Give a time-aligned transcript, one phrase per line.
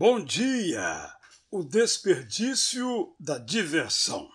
[0.00, 1.14] Bom dia!
[1.50, 4.30] O desperdício da diversão.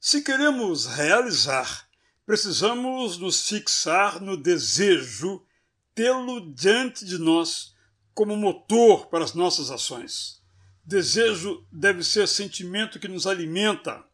[0.00, 1.88] Se queremos realizar,
[2.26, 5.46] precisamos nos fixar no desejo,
[5.94, 7.72] tê-lo diante de nós
[8.12, 10.42] como motor para as nossas ações.
[10.84, 14.04] Desejo deve ser sentimento que nos alimenta,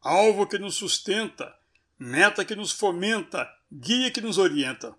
[0.00, 1.52] alvo que nos sustenta,
[1.98, 4.94] meta que nos fomenta, guia que nos orienta.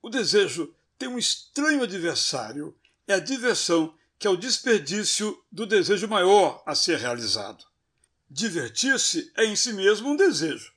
[0.00, 2.76] O desejo tem um estranho adversário
[3.10, 7.64] é a diversão, que é o desperdício do desejo maior a ser realizado.
[8.28, 10.72] Divertir-se é em si mesmo um desejo,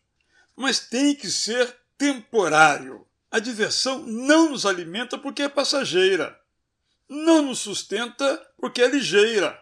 [0.55, 3.05] mas tem que ser temporário.
[3.29, 6.39] A diversão não nos alimenta porque é passageira,
[7.07, 9.61] não nos sustenta porque é ligeira,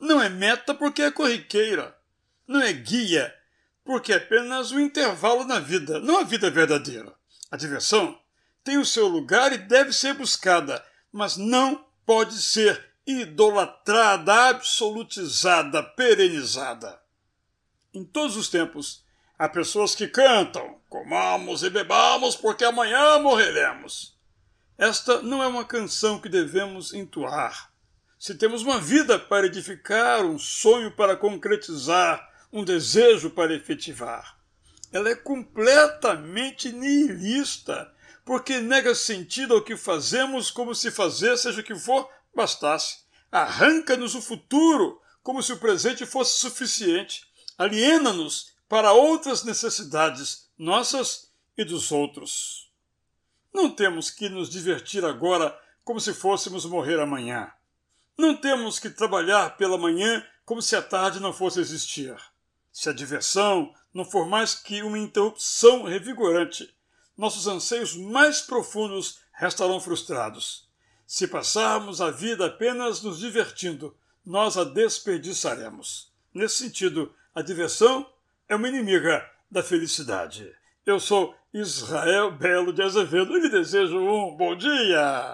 [0.00, 1.96] não é meta porque é corriqueira,
[2.46, 3.34] não é guia
[3.84, 7.12] porque é apenas um intervalo na vida, não a vida verdadeira.
[7.50, 8.18] A diversão
[8.62, 10.82] tem o seu lugar e deve ser buscada,
[11.14, 17.00] mas não pode ser idolatrada, absolutizada, perenizada.
[17.94, 19.04] Em todos os tempos,
[19.38, 24.18] há pessoas que cantam: comamos e bebamos, porque amanhã morreremos.
[24.76, 27.70] Esta não é uma canção que devemos entoar.
[28.18, 34.36] Se temos uma vida para edificar, um sonho para concretizar, um desejo para efetivar,
[34.92, 37.93] ela é completamente nihilista
[38.24, 43.04] porque nega sentido ao que fazemos, como se fazer, seja o que for, bastasse.
[43.30, 47.26] Arranca-nos o futuro, como se o presente fosse suficiente.
[47.58, 52.70] Aliena-nos para outras necessidades, nossas e dos outros.
[53.52, 57.52] Não temos que nos divertir agora como se fôssemos morrer amanhã.
[58.16, 62.16] Não temos que trabalhar pela manhã como se a tarde não fosse existir.
[62.72, 66.74] Se a diversão não for mais que uma interrupção revigorante,
[67.16, 70.68] nossos anseios mais profundos restarão frustrados.
[71.06, 76.12] Se passarmos a vida apenas nos divertindo, nós a desperdiçaremos.
[76.32, 78.06] Nesse sentido, a diversão
[78.48, 80.50] é uma inimiga da felicidade.
[80.84, 85.32] Eu sou Israel Belo de Azevedo e lhe desejo um bom dia!